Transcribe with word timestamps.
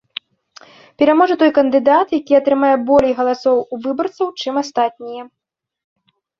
Пераможа 1.01 1.33
той 1.43 1.51
кандыдат, 1.57 2.07
які 2.23 2.33
атрымае 2.41 2.73
болей 2.89 3.13
галасоў 3.21 3.57
выбарцаў, 3.87 4.27
чым 4.41 4.53
астатнія. 4.65 5.23